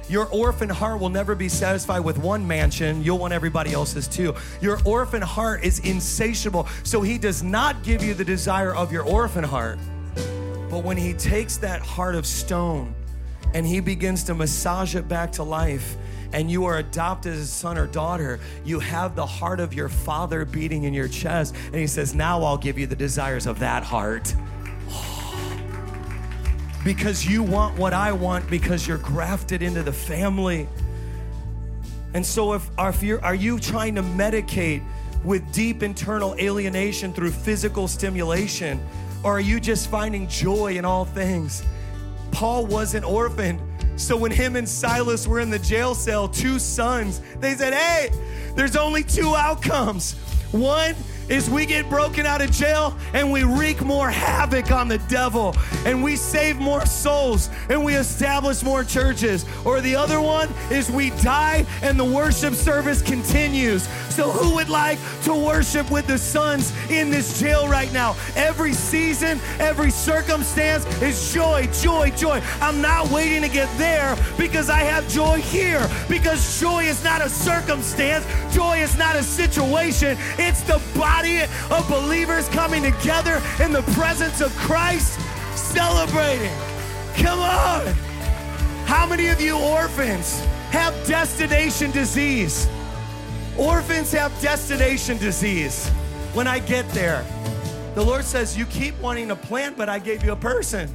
[0.08, 3.02] Your orphan heart will never be satisfied with one mansion.
[3.02, 4.34] You'll want everybody else's too.
[4.60, 6.68] Your orphan heart is insatiable.
[6.84, 9.78] So he does not give you the desire of your orphan heart.
[10.70, 12.94] But when he takes that heart of stone
[13.54, 15.96] and he begins to massage it back to life,
[16.32, 19.88] and you are adopted as a son or daughter, you have the heart of your
[19.88, 21.54] father beating in your chest.
[21.66, 24.34] And he says, Now I'll give you the desires of that heart.
[26.84, 30.68] because you want what I want because you're grafted into the family.
[32.12, 34.82] And so, if, if you're, are you trying to medicate
[35.22, 38.84] with deep internal alienation through physical stimulation?
[39.22, 41.64] Or are you just finding joy in all things?
[42.34, 43.60] Paul wasn't orphaned
[43.96, 48.10] so when him and Silas were in the jail cell, two sons, they said, Hey,
[48.56, 50.14] there's only two outcomes.
[50.50, 50.94] One,
[51.28, 55.54] is we get broken out of jail and we wreak more havoc on the devil
[55.84, 59.44] and we save more souls and we establish more churches.
[59.64, 63.88] Or the other one is we die and the worship service continues.
[64.10, 68.14] So, who would like to worship with the sons in this jail right now?
[68.36, 72.40] Every season, every circumstance is joy, joy, joy.
[72.60, 75.88] I'm not waiting to get there because I have joy here.
[76.08, 81.42] Because joy is not a circumstance, joy is not a situation, it's the body body
[81.70, 85.20] of believers coming together in the presence of Christ,
[85.54, 86.50] celebrating.
[87.14, 87.86] Come on.
[88.86, 92.68] How many of you orphans have destination disease?
[93.56, 95.88] Orphans have destination disease.
[96.32, 97.24] When I get there,
[97.94, 100.92] the Lord says, You keep wanting a plan, but I gave you a person.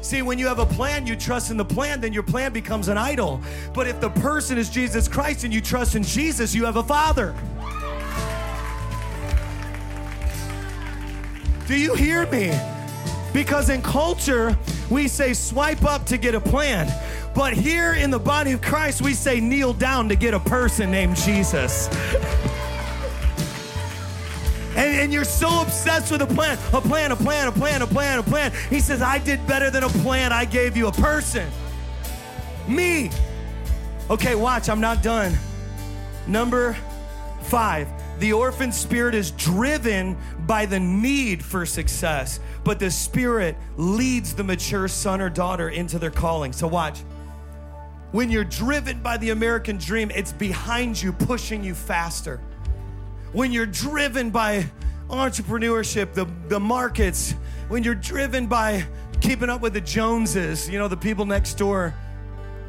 [0.00, 2.88] See, when you have a plan, you trust in the plan, then your plan becomes
[2.88, 3.40] an idol.
[3.72, 6.82] But if the person is Jesus Christ and you trust in Jesus, you have a
[6.82, 7.34] father.
[11.68, 12.58] Do you hear me?
[13.34, 14.56] Because in culture,
[14.88, 16.90] we say swipe up to get a plan.
[17.34, 20.90] But here in the body of Christ, we say kneel down to get a person
[20.90, 21.88] named Jesus.
[24.78, 27.86] And, and, you're so obsessed with a plan, a plan, a plan, a plan, a
[27.86, 28.52] plan, a plan.
[28.70, 30.32] He says, I did better than a plan.
[30.32, 31.50] I gave you a person.
[32.66, 33.10] Me.
[34.08, 35.36] Okay, watch, I'm not done.
[36.26, 36.78] Number
[37.42, 44.34] five, the orphan spirit is driven by the need for success, but the spirit leads
[44.34, 46.52] the mature son or daughter into their calling.
[46.52, 47.00] So, watch.
[48.10, 52.40] When you're driven by the American dream, it's behind you, pushing you faster.
[53.32, 54.66] When you're driven by
[55.10, 57.32] entrepreneurship, the, the markets,
[57.68, 58.86] when you're driven by
[59.20, 61.94] keeping up with the Joneses, you know, the people next door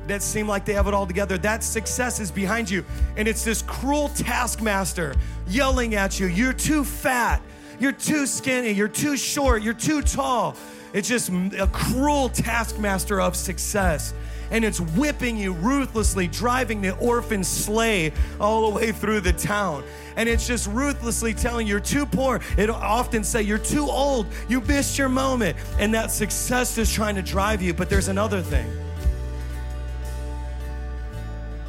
[0.09, 2.83] that seem like they have it all together, that success is behind you.
[3.17, 5.15] And it's this cruel taskmaster
[5.47, 7.41] yelling at you, you're too fat,
[7.79, 10.55] you're too skinny, you're too short, you're too tall.
[10.93, 14.13] It's just a cruel taskmaster of success
[14.51, 19.83] and it's whipping you ruthlessly, driving the orphan sleigh all the way through the town.
[20.15, 22.41] And it's just ruthlessly telling you, you're too poor.
[22.57, 24.25] It'll often say, You're too old.
[24.47, 25.57] You missed your moment.
[25.77, 27.73] And that success is trying to drive you.
[27.73, 28.67] But there's another thing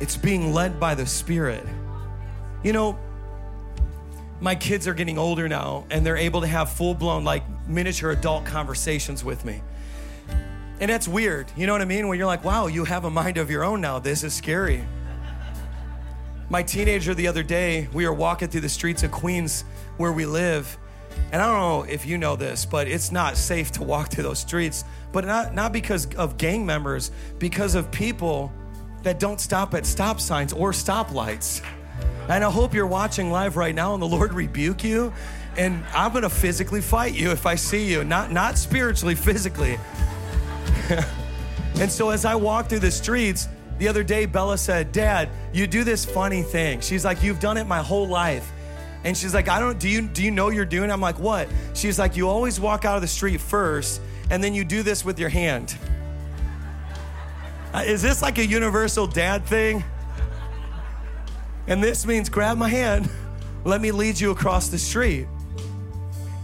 [0.00, 1.64] it's being led by the Spirit.
[2.62, 2.98] You know,
[4.40, 8.10] my kids are getting older now and they're able to have full blown, like miniature
[8.10, 9.62] adult conversations with me.
[10.80, 11.46] And that's weird.
[11.56, 12.08] You know what I mean?
[12.08, 13.98] When you're like, wow, you have a mind of your own now.
[13.98, 14.82] This is scary.
[16.48, 19.64] My teenager the other day, we were walking through the streets of Queens
[19.98, 20.78] where we live.
[21.32, 24.24] And I don't know if you know this, but it's not safe to walk through
[24.24, 24.84] those streets.
[25.12, 28.50] But not, not because of gang members, because of people
[29.02, 31.62] that don't stop at stop signs or stoplights.
[32.28, 35.12] And I hope you're watching live right now and the Lord rebuke you.
[35.56, 39.78] And I'm gonna physically fight you if I see you, not, not spiritually, physically.
[41.76, 45.66] and so as I walk through the streets, the other day, Bella said, Dad, you
[45.66, 46.80] do this funny thing.
[46.80, 48.52] She's like, You've done it my whole life.
[49.04, 50.90] And she's like, I don't, do you, do you know you're doing?
[50.90, 51.48] I'm like, what?
[51.74, 55.04] She's like, you always walk out of the street first, and then you do this
[55.04, 55.74] with your hand.
[57.72, 59.84] Uh, is this like a universal dad thing?
[61.68, 63.08] And this means grab my hand,
[63.64, 65.28] let me lead you across the street.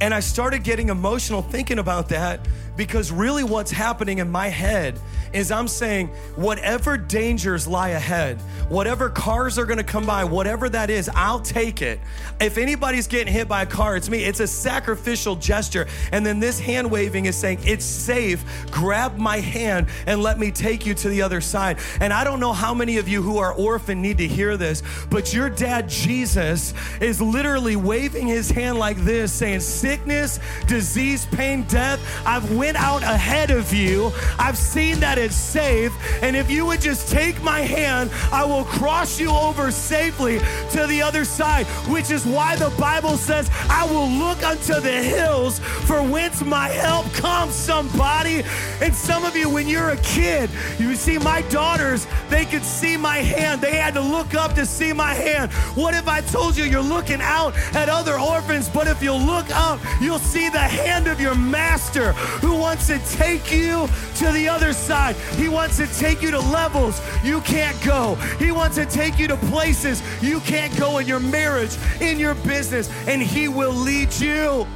[0.01, 4.99] And I started getting emotional thinking about that because really, what's happening in my head
[5.33, 10.91] is I'm saying, whatever dangers lie ahead, whatever cars are gonna come by, whatever that
[10.91, 12.01] is, I'll take it.
[12.41, 14.25] If anybody's getting hit by a car, it's me.
[14.25, 15.87] It's a sacrificial gesture.
[16.13, 18.45] And then this hand waving is saying, It's safe.
[18.71, 21.79] Grab my hand and let me take you to the other side.
[22.01, 24.83] And I don't know how many of you who are orphan need to hear this,
[25.11, 31.63] but your dad, Jesus, is literally waving his hand like this, saying, Sickness, disease, pain,
[31.65, 34.11] death, I've went out ahead of you.
[34.41, 35.93] I've seen that it's safe.
[36.21, 40.41] And if you would just take my hand, I will cross you over safely
[40.73, 45.01] to the other side, which is why the Bible says, I will look unto the
[45.01, 48.43] hills for whence my help comes, somebody.
[48.81, 50.51] And some of you, when you're a kid,
[50.81, 53.61] you see my daughters, they could see my hand.
[53.61, 55.53] They had to look up to see my hand.
[55.77, 59.47] What if I told you you're looking out at other orphans, but if you look
[59.55, 64.49] up, you'll see the hand of your master who wants to take you to the
[64.49, 65.17] other side.
[65.37, 68.15] He wants to take you to levels you can't go.
[68.39, 72.35] He wants to take you to places you can't go in your marriage, in your
[72.35, 74.67] business, and He will lead you.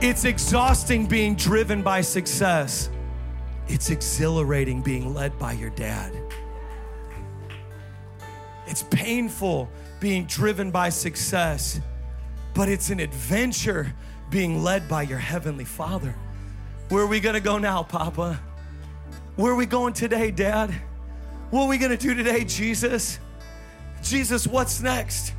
[0.00, 2.90] It's exhausting being driven by success.
[3.68, 6.12] It's exhilarating being led by your dad.
[8.66, 11.80] It's painful being driven by success,
[12.54, 13.94] but it's an adventure
[14.30, 16.14] being led by your heavenly Father.
[16.88, 18.40] Where are we gonna go now, Papa?
[19.34, 20.72] Where are we going today, Dad?
[21.50, 23.18] What are we gonna do today, Jesus?
[24.02, 25.32] Jesus, what's next?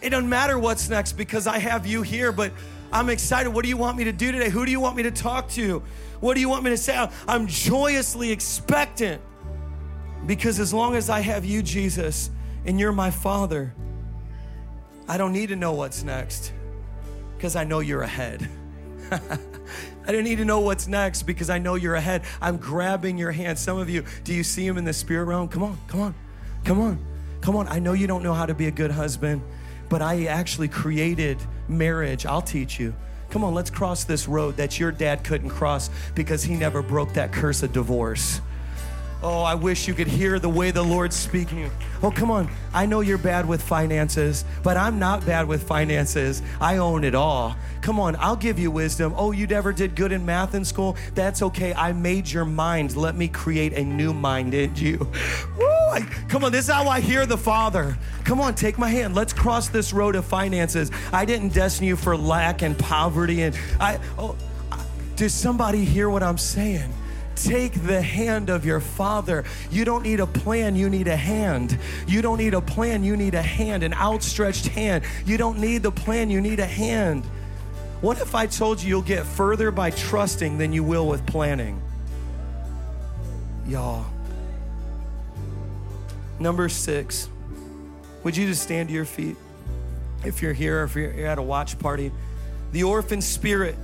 [0.00, 2.52] It doesn't matter what's next because I have you here, but
[2.92, 3.50] I'm excited.
[3.50, 4.48] What do you want me to do today?
[4.48, 5.84] Who do you want me to talk to?
[6.18, 7.08] What do you want me to say?
[7.28, 9.22] I'm joyously expectant
[10.26, 12.30] because as long as I have you, Jesus,
[12.66, 13.72] and you're my Father,
[15.06, 16.52] I don't need to know what's next
[17.36, 18.48] because I know you're ahead.
[20.08, 22.22] I don't need to know what's next because I know you're ahead.
[22.40, 23.58] I'm grabbing your hand.
[23.58, 25.48] Some of you, do you see him in the spirit realm?
[25.48, 26.14] Come on, come on,
[26.64, 26.98] come on,
[27.42, 27.68] come on.
[27.68, 29.42] I know you don't know how to be a good husband,
[29.90, 31.36] but I actually created
[31.68, 32.24] marriage.
[32.24, 32.94] I'll teach you.
[33.28, 37.12] Come on, let's cross this road that your dad couldn't cross because he never broke
[37.12, 38.40] that curse of divorce.
[39.20, 41.68] Oh, I wish you could hear the way the Lord's speaking.
[42.04, 42.48] Oh, come on.
[42.72, 46.40] I know you're bad with finances, but I'm not bad with finances.
[46.60, 47.56] I own it all.
[47.80, 49.12] Come on, I'll give you wisdom.
[49.16, 50.96] Oh, you never did good in math in school?
[51.16, 51.74] That's okay.
[51.74, 52.96] I made your mind.
[52.96, 54.98] Let me create a new mind in you.
[55.58, 55.64] Woo!
[55.66, 57.98] I, come on, this is how I hear the Father.
[58.22, 59.16] Come on, take my hand.
[59.16, 60.92] Let's cross this road of finances.
[61.12, 63.42] I didn't destine you for lack and poverty.
[63.42, 64.36] And I, oh,
[65.16, 66.92] does somebody hear what I'm saying?
[67.44, 69.44] Take the hand of your father.
[69.70, 71.78] You don't need a plan, you need a hand.
[72.08, 75.04] You don't need a plan, you need a hand, an outstretched hand.
[75.24, 77.24] You don't need the plan, you need a hand.
[78.00, 81.80] What if I told you you'll get further by trusting than you will with planning?
[83.66, 84.04] Y'all.
[86.40, 87.28] Number six,
[88.24, 89.36] would you just stand to your feet?
[90.24, 92.10] If you're here, or if you're at a watch party,
[92.72, 93.76] the orphan spirit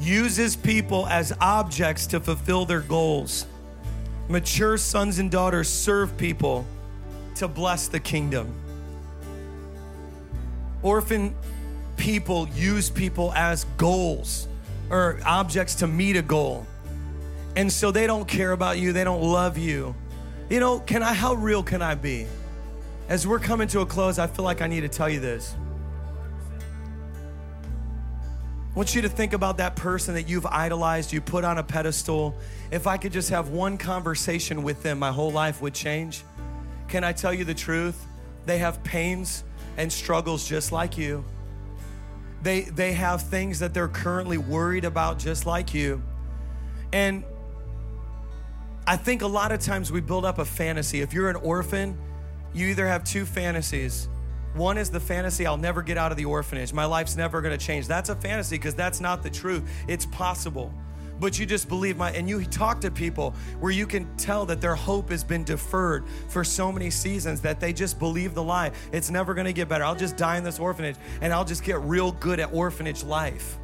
[0.00, 3.46] uses people as objects to fulfill their goals.
[4.28, 6.66] Mature sons and daughters serve people
[7.36, 8.52] to bless the kingdom.
[10.82, 11.34] Orphan
[11.96, 14.46] people use people as goals
[14.90, 16.66] or objects to meet a goal.
[17.56, 19.94] And so they don't care about you, they don't love you.
[20.48, 22.26] You know, can I how real can I be?
[23.08, 25.54] As we're coming to a close, I feel like I need to tell you this.
[28.78, 31.64] I want you to think about that person that you've idolized, you put on a
[31.64, 32.36] pedestal.
[32.70, 36.22] If I could just have one conversation with them, my whole life would change.
[36.86, 38.06] Can I tell you the truth?
[38.46, 39.42] They have pains
[39.78, 41.24] and struggles just like you.
[42.44, 46.00] They, they have things that they're currently worried about just like you.
[46.92, 47.24] And
[48.86, 51.00] I think a lot of times we build up a fantasy.
[51.00, 51.98] If you're an orphan,
[52.54, 54.08] you either have two fantasies
[54.54, 56.72] one is the fantasy I'll never get out of the orphanage.
[56.72, 57.86] My life's never going to change.
[57.86, 59.68] That's a fantasy because that's not the truth.
[59.86, 60.72] It's possible.
[61.20, 64.60] But you just believe my, and you talk to people where you can tell that
[64.60, 68.70] their hope has been deferred for so many seasons that they just believe the lie.
[68.92, 69.84] It's never going to get better.
[69.84, 73.58] I'll just die in this orphanage and I'll just get real good at orphanage life.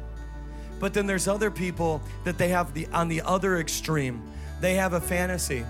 [0.79, 4.21] But then there's other people that they have the on the other extreme.
[4.59, 5.65] They have a fantasy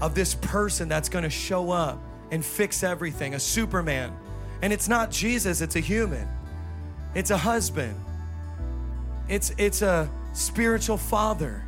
[0.00, 1.98] of this person that's going to show up
[2.30, 4.16] and fix everything, a Superman
[4.62, 6.28] and it's not Jesus, it's a human.
[7.14, 7.94] It's a husband.
[9.28, 11.64] It's it's a spiritual father.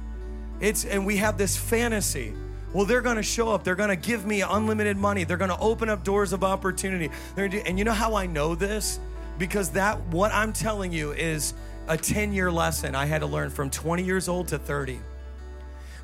[0.60, 2.34] It's and we have this fantasy.
[2.72, 3.64] Well, they're going to show up.
[3.64, 5.24] They're going to give me unlimited money.
[5.24, 7.10] They're going to open up doors of opportunity.
[7.34, 9.00] Do, and you know how I know this?
[9.38, 11.54] Because that what I'm telling you is
[11.86, 15.00] a 10-year lesson I had to learn from 20 years old to 30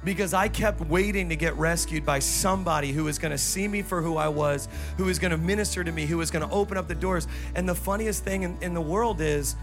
[0.04, 3.82] because I kept waiting to get rescued by somebody who was going to see me
[3.82, 6.54] for who I was, who was going to minister to me, who was going to
[6.54, 7.26] open up the doors.
[7.54, 9.56] And the funniest thing in, in the world is,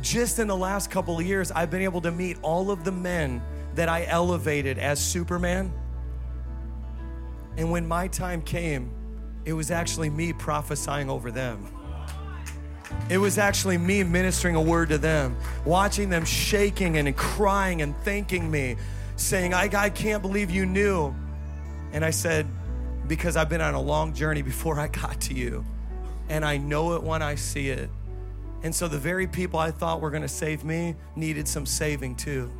[0.00, 2.92] just in the last couple of years, I've been able to meet all of the
[2.92, 3.42] men
[3.74, 5.72] that I elevated as Superman.
[7.56, 8.90] And when my time came,
[9.44, 11.66] it was actually me prophesying over them.
[13.08, 17.96] It was actually me ministering a word to them, watching them shaking and crying and
[17.98, 18.76] thanking me
[19.16, 21.14] saying, I, I can't believe you knew.
[21.92, 22.46] And I said,
[23.06, 25.64] Because I've been on a long journey before I got to you.
[26.28, 27.90] And I know it when I see it.
[28.62, 32.16] And so the very people I thought were going to save me needed some saving
[32.16, 32.50] too.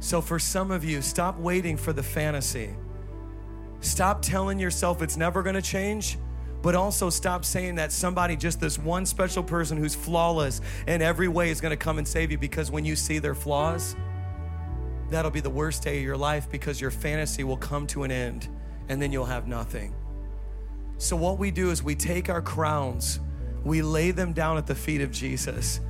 [0.00, 2.70] So for some of you, stop waiting for the fantasy.
[3.80, 6.18] Stop telling yourself it's never going to change,
[6.62, 11.28] but also stop saying that somebody, just this one special person who's flawless in every
[11.28, 13.96] way, is going to come and save you because when you see their flaws,
[15.10, 18.10] that'll be the worst day of your life because your fantasy will come to an
[18.10, 18.48] end
[18.88, 19.94] and then you'll have nothing.
[20.98, 23.20] So, what we do is we take our crowns,
[23.64, 25.80] we lay them down at the feet of Jesus,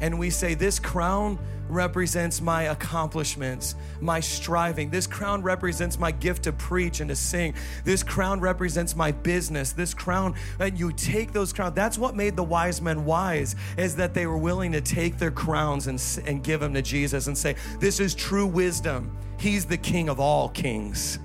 [0.00, 1.38] and we say, This crown
[1.68, 4.90] represents my accomplishments, my striving.
[4.90, 7.54] This crown represents my gift to preach and to sing.
[7.84, 9.72] This crown represents my business.
[9.72, 11.74] This crown, and you take those crowns.
[11.74, 15.30] That's what made the wise men wise, is that they were willing to take their
[15.30, 19.16] crowns and, and give them to Jesus and say, This is true wisdom.
[19.38, 21.18] He's the king of all kings.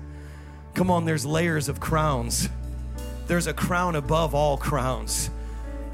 [0.74, 2.48] Come on, there's layers of crowns.
[3.26, 5.30] There's a crown above all crowns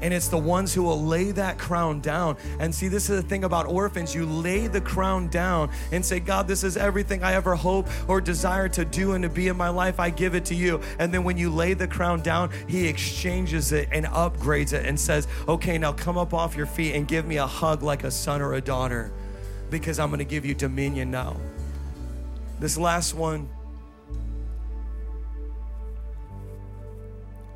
[0.03, 2.35] and it's the ones who will lay that crown down.
[2.59, 6.19] And see, this is the thing about orphans you lay the crown down and say,
[6.19, 9.55] God, this is everything I ever hope or desire to do and to be in
[9.55, 10.01] my life.
[10.01, 10.81] I give it to you.
[10.99, 14.99] And then when you lay the crown down, He exchanges it and upgrades it and
[14.99, 18.11] says, Okay, now come up off your feet and give me a hug like a
[18.11, 19.09] son or a daughter
[19.69, 21.37] because I'm going to give you dominion now.
[22.59, 23.47] This last one.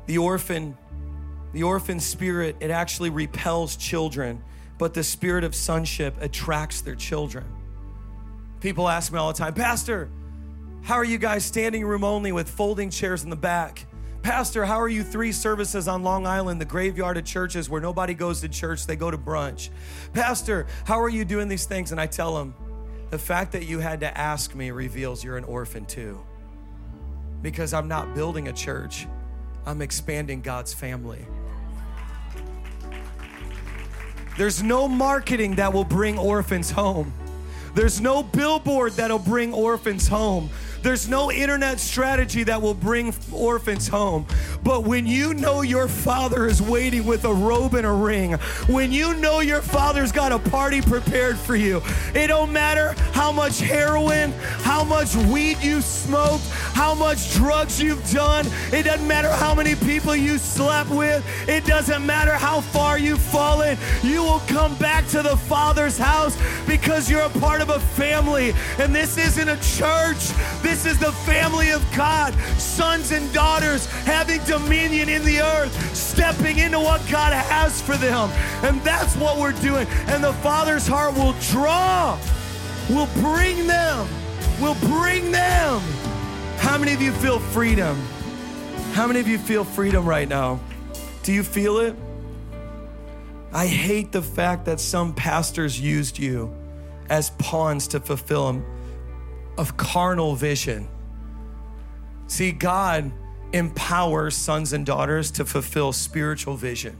[0.06, 0.78] The orphan
[1.52, 4.42] the orphan spirit, it actually repels children,
[4.78, 7.44] but the spirit of sonship attracts their children.
[8.60, 10.10] People ask me all the time, Pastor,
[10.82, 13.86] how are you guys standing room only with folding chairs in the back?
[14.22, 18.14] Pastor, how are you three services on Long Island, the graveyard of churches where nobody
[18.14, 19.70] goes to church, they go to brunch?
[20.12, 21.92] Pastor, how are you doing these things?
[21.92, 22.54] And I tell them,
[23.10, 26.20] the fact that you had to ask me reveals you're an orphan too.
[27.40, 29.06] Because I'm not building a church,
[29.64, 31.24] I'm expanding God's family.
[34.38, 37.12] There's no marketing that will bring orphans home.
[37.74, 40.48] There's no billboard that'll bring orphans home.
[40.82, 44.26] There's no internet strategy that will bring orphans home.
[44.62, 48.32] But when you know your father is waiting with a robe and a ring,
[48.68, 51.82] when you know your father's got a party prepared for you,
[52.14, 58.08] it don't matter how much heroin, how much weed you smoked, how much drugs you've
[58.10, 58.46] done.
[58.72, 61.24] It doesn't matter how many people you slept with.
[61.48, 63.76] It doesn't matter how far you've fallen.
[64.02, 68.54] You will come back to the Father's house because you're a part of a family.
[68.78, 70.32] And this isn't a church.
[70.68, 76.58] This is the family of God, sons and daughters having dominion in the earth, stepping
[76.58, 78.28] into what God has for them.
[78.62, 79.86] And that's what we're doing.
[80.08, 82.18] And the Father's heart will draw,
[82.90, 84.06] will bring them,
[84.60, 85.80] will bring them.
[86.58, 87.96] How many of you feel freedom?
[88.92, 90.60] How many of you feel freedom right now?
[91.22, 91.96] Do you feel it?
[93.54, 96.54] I hate the fact that some pastors used you
[97.08, 98.50] as pawns to fulfill
[99.58, 100.88] of carnal vision.
[102.28, 103.12] See, God
[103.52, 106.96] empowers sons and daughters to fulfill spiritual vision.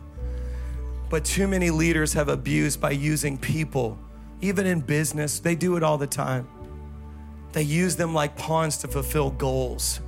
[1.08, 3.98] But too many leaders have abused by using people,
[4.40, 6.46] even in business, they do it all the time.
[7.52, 10.00] They use them like pawns to fulfill goals.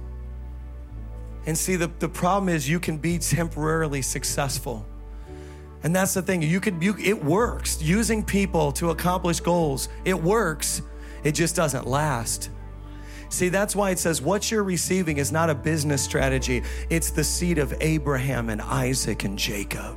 [1.46, 4.86] And see, the, the problem is you can be temporarily successful.
[5.82, 6.42] And that's the thing.
[6.42, 7.80] You could you, it works.
[7.80, 10.82] Using people to accomplish goals, it works.
[11.24, 12.50] It just doesn't last.
[13.28, 17.22] See, that's why it says what you're receiving is not a business strategy, it's the
[17.22, 19.96] seed of Abraham and Isaac and Jacob.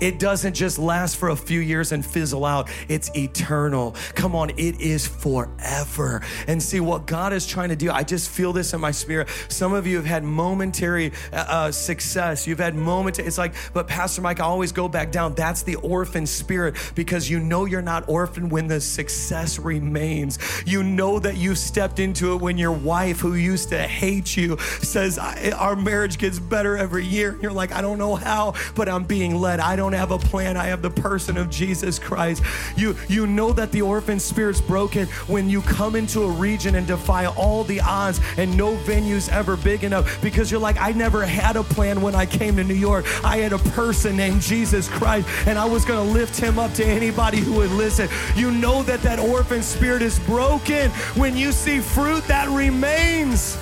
[0.00, 3.94] It doesn't just last for a few years and fizzle out, it's eternal.
[4.14, 6.22] Come on, it is forever.
[6.46, 7.90] And see what God is trying to do.
[7.90, 9.28] I just feel this in my spirit.
[9.48, 12.46] Some of you have had momentary uh, uh success.
[12.46, 15.34] You've had momentary, it's like, but Pastor Mike, I always go back down.
[15.34, 20.38] That's the orphan spirit because you know you're not orphaned when the success remains.
[20.66, 24.58] You know that you stepped into it when your wife, who used to hate you,
[24.58, 27.38] says, Our marriage gets better every year.
[27.40, 29.60] You're like, I don't know how, but I'm being led.
[29.60, 30.56] I don't don't have a plan.
[30.56, 32.42] I have the person of Jesus Christ.
[32.76, 36.88] You, you know that the orphan spirit's broken when you come into a region and
[36.88, 41.24] defy all the odds and no venue's ever big enough because you're like, I never
[41.24, 43.06] had a plan when I came to New York.
[43.24, 46.72] I had a person named Jesus Christ and I was going to lift him up
[46.74, 48.08] to anybody who would listen.
[48.34, 53.56] You know that that orphan spirit is broken when you see fruit that remains.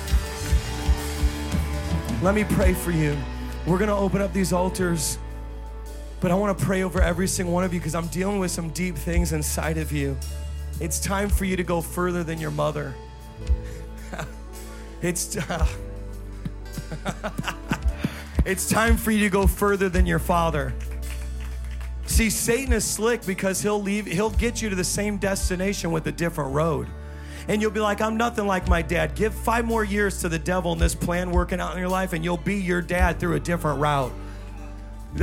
[2.23, 3.15] Let me pray for you.
[3.67, 5.19] We're going to open up these altars.
[6.25, 8.49] But I want to pray over every single one of you because I'm dealing with
[8.49, 10.17] some deep things inside of you.
[10.79, 12.95] It's time for you to go further than your mother.
[15.03, 15.67] it's uh,
[18.45, 20.73] it's time for you to go further than your father.
[22.07, 26.07] See, Satan is slick because he'll leave he'll get you to the same destination with
[26.07, 26.87] a different road.
[27.47, 29.13] And you'll be like, I'm nothing like my dad.
[29.13, 32.13] Give five more years to the devil and this plan working out in your life,
[32.13, 34.11] and you'll be your dad through a different route.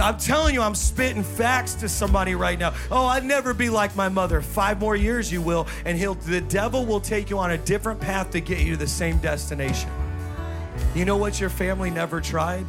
[0.00, 2.74] I'm telling you, I'm spitting facts to somebody right now.
[2.90, 4.40] Oh, I'd never be like my mother.
[4.40, 8.00] Five more years you will, and he'll the devil will take you on a different
[8.00, 9.90] path to get you to the same destination.
[10.94, 12.64] You know what your family never tried?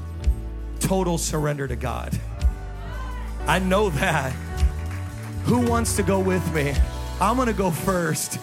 [0.80, 2.18] Total surrender to God.
[3.48, 4.32] I know that.
[5.46, 6.74] Who wants to go with me?
[7.22, 8.38] I'm gonna go first.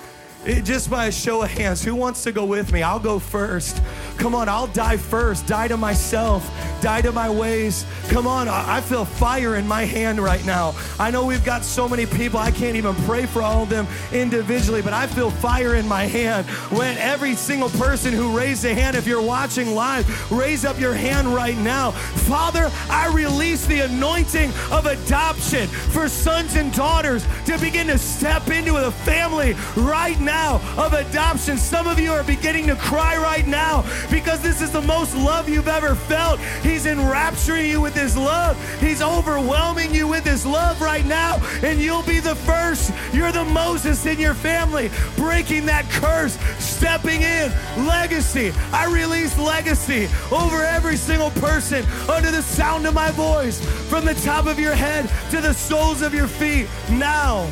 [0.47, 2.82] It, just by a show of hands, who wants to go with me?
[2.82, 3.82] I'll go first.
[4.16, 5.47] Come on, I'll die first.
[5.47, 7.84] Die to myself, die to my ways.
[8.09, 10.74] Come on, I feel fire in my hand right now.
[10.99, 13.86] I know we've got so many people, I can't even pray for all of them
[14.12, 16.47] individually, but I feel fire in my hand.
[16.70, 20.95] When every single person who raised a hand, if you're watching live, raise up your
[20.95, 21.91] hand right now.
[21.91, 28.49] Father, I release the anointing of adoption for sons and daughters to begin to step
[28.49, 31.59] into the family right now now of adoption.
[31.59, 35.49] Some of you are beginning to cry right now because this is the most love
[35.49, 36.39] you've ever felt.
[36.62, 41.39] He's enrapturing you with His love, He's overwhelming you with His love right now.
[41.64, 42.93] And you'll be the first.
[43.12, 47.51] You're the Moses in your family, breaking that curse, stepping in.
[47.87, 48.53] Legacy.
[48.72, 53.59] I release legacy over every single person under the sound of my voice,
[53.91, 56.68] from the top of your head to the soles of your feet.
[56.91, 57.51] Now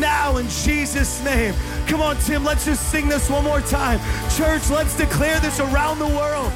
[0.00, 1.54] now in Jesus' name.
[1.86, 3.98] Come on, Tim, let's just sing this one more time.
[4.30, 6.52] Church, let's declare this around the world.